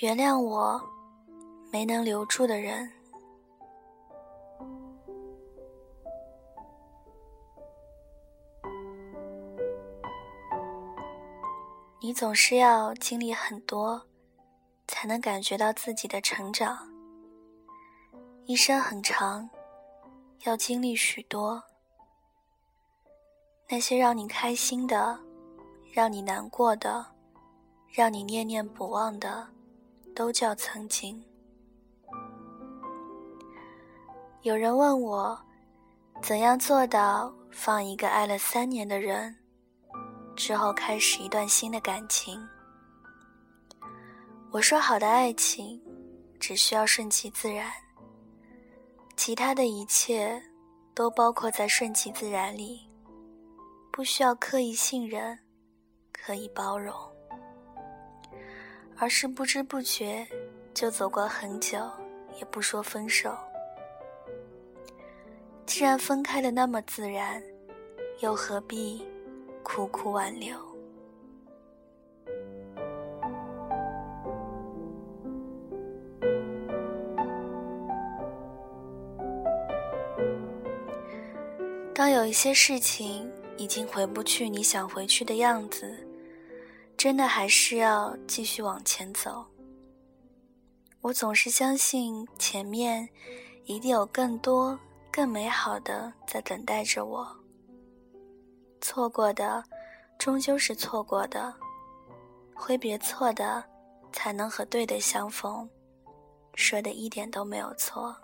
[0.00, 0.78] 原谅我
[1.72, 2.92] 没能留住的人。
[11.98, 14.06] 你总是要经历很多，
[14.86, 16.76] 才能感觉到自己的成长。
[18.44, 19.48] 一生很长，
[20.44, 21.62] 要经历许多。
[23.66, 25.18] 那些让你开心的，
[25.90, 27.06] 让你难过的，
[27.88, 29.48] 让你念念不忘的，
[30.16, 31.22] 都叫曾经。
[34.40, 35.38] 有人问我，
[36.22, 39.36] 怎样做到放一个爱了三年的人，
[40.34, 42.40] 之后开始一段新的感情？
[44.50, 45.78] 我说，好的爱情，
[46.40, 47.70] 只需要顺其自然，
[49.18, 50.42] 其他的一切，
[50.94, 52.88] 都包括在顺其自然里。
[53.92, 55.38] 不需要刻意信任，
[56.10, 56.94] 可以包容，
[58.98, 60.26] 而是不知不觉
[60.72, 61.78] 就走过很久，
[62.38, 63.36] 也不说分手。
[65.64, 67.42] 既然分开的那么自然，
[68.20, 69.06] 又何必
[69.62, 70.56] 苦苦挽留？
[81.94, 83.30] 当有一些事情。
[83.58, 86.05] 已经回不去你想回去的样子，
[86.96, 89.44] 真的还是要继续往前走。
[91.02, 93.08] 我总是相信前面
[93.64, 94.78] 一定有更多、
[95.12, 97.28] 更美好的在等待着我。
[98.80, 99.62] 错过的，
[100.18, 101.52] 终究是错过的；
[102.54, 103.62] 挥别错的，
[104.12, 105.68] 才能和对的相逢。
[106.54, 108.16] 说的一点都没有错。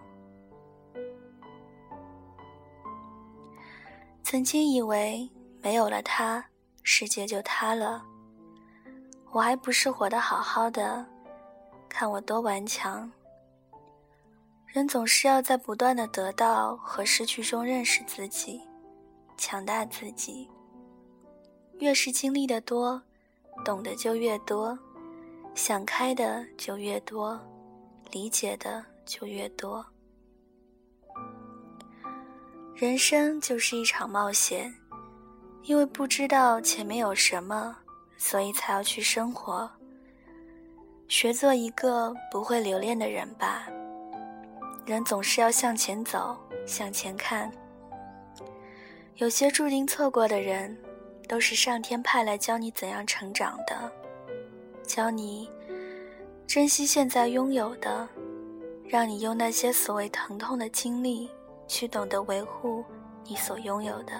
[4.24, 6.44] 曾经以为没有了他，
[6.82, 8.02] 世界就塌了。
[9.32, 11.06] 我还不是活得好好的，
[11.88, 13.10] 看我多顽强。
[14.66, 18.60] 人总是要在不断的得到和失去中认识自己，
[19.38, 20.46] 强大自己。
[21.78, 23.00] 越是经历的多，
[23.64, 24.78] 懂得就越多，
[25.54, 27.40] 想开的就越多，
[28.10, 29.84] 理解的就越多。
[32.74, 34.74] 人生就是一场冒险，
[35.62, 37.76] 因为不知道前面有什么，
[38.22, 39.68] 所以才要去生活。
[41.08, 43.66] 学做一个不会留恋的人吧。
[44.86, 47.50] 人总是要向前走，向前看。
[49.16, 50.78] 有些注定错过的人，
[51.28, 53.90] 都是上天派来教你怎样成长的，
[54.84, 55.50] 教你
[56.46, 58.08] 珍惜现在拥有的，
[58.86, 61.28] 让你用那些所谓疼痛的经历。
[61.68, 62.84] 去懂得维护
[63.24, 64.12] 你所拥有的。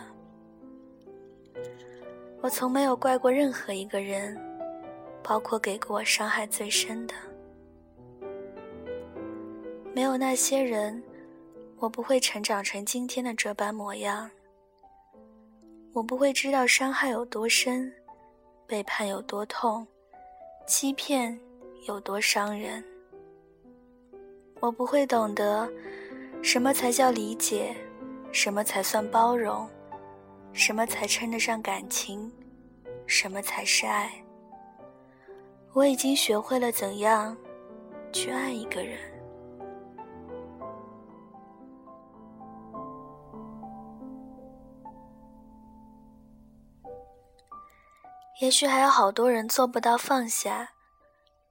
[2.42, 4.36] 我从没有怪过任何一个人，
[5.22, 7.14] 包括给过我伤害最深的。
[9.94, 11.00] 没有那些人，
[11.78, 14.28] 我不会成长成今天的这般模样。
[15.92, 17.92] 我不会知道伤害有多深，
[18.66, 19.86] 背叛有多痛，
[20.66, 21.38] 欺骗
[21.86, 22.82] 有多伤人。
[24.58, 25.70] 我不会懂得。
[26.42, 27.72] 什么才叫理解？
[28.32, 29.68] 什么才算包容？
[30.52, 32.32] 什么才称得上感情？
[33.06, 34.10] 什么才是爱？
[35.72, 37.36] 我已经学会了怎样
[38.12, 38.98] 去爱一个人。
[48.40, 50.72] 也许还有好多人做不到放下，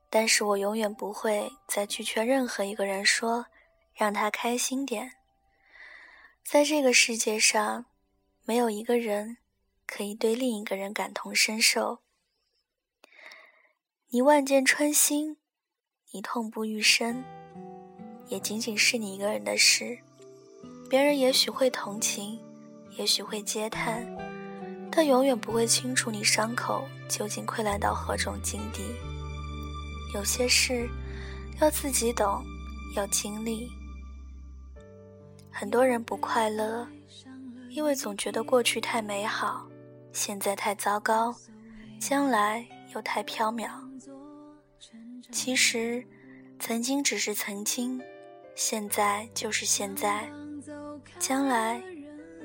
[0.10, 3.46] 但是我永远不会再去劝任何一个人说。
[3.94, 5.12] 让他开心点。
[6.44, 7.86] 在这个世界上，
[8.52, 9.38] 没有一个人
[9.88, 12.00] 可以对另一个人感同身受。
[14.10, 15.38] 你万箭穿心，
[16.12, 17.24] 你痛不欲生，
[18.28, 19.98] 也仅仅是你一个人的事。
[20.90, 22.42] 别人也许会同情，
[22.98, 24.06] 也许会嗟叹，
[24.92, 28.84] 但永远不会清楚你伤口究竟溃烂到何种境地。
[30.14, 30.90] 有些事
[31.62, 32.44] 要自己懂，
[32.98, 33.72] 要经历。
[35.50, 36.86] 很多人不快乐，
[37.72, 39.66] 因为总觉得过去太美好，
[40.12, 41.34] 现在太糟糕，
[42.00, 43.70] 将来又太缥缈。
[45.32, 46.06] 其实，
[46.60, 48.00] 曾经只是曾经，
[48.56, 50.30] 现在就是现在，
[51.18, 51.82] 将来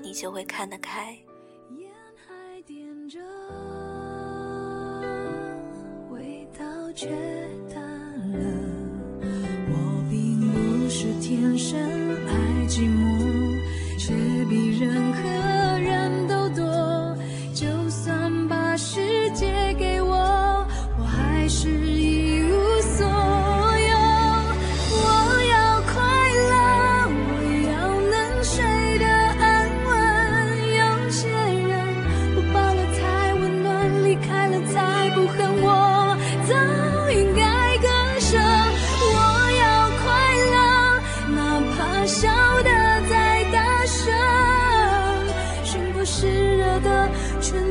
[0.00, 1.18] 你就会看得开。
[6.94, 7.10] 却
[7.74, 7.82] 淡
[8.32, 8.38] 了，
[9.68, 9.74] 我
[10.08, 12.05] 并不是天生。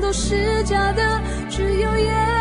[0.05, 1.19] 都是假的，
[1.49, 2.34] 只有眼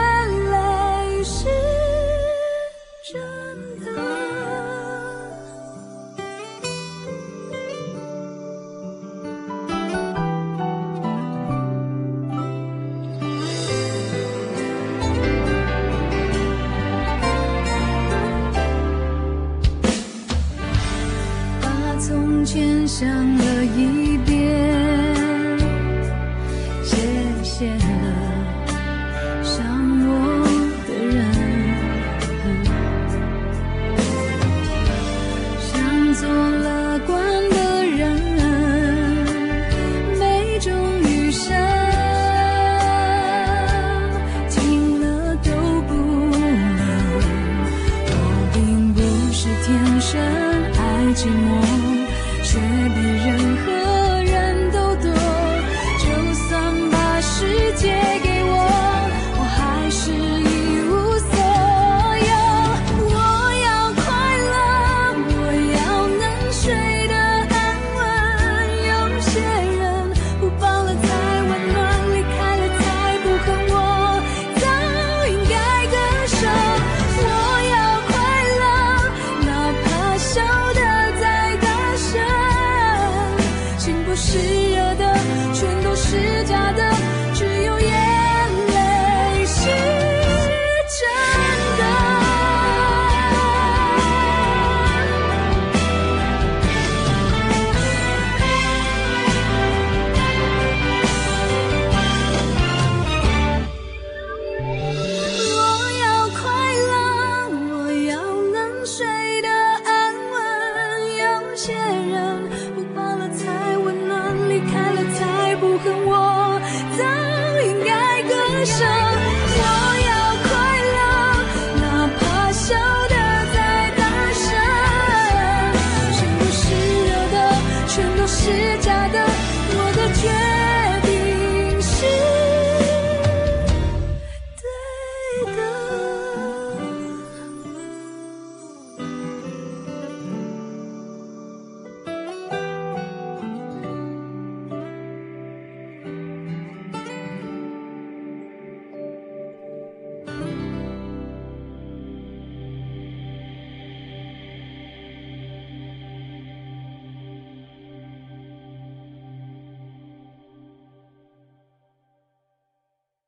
[118.65, 119.04] 生